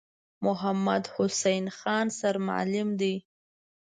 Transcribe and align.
محمدحسین 0.45 1.65
خان 1.77 2.05
سرمعلم 2.19 2.87
دی. 2.99 3.15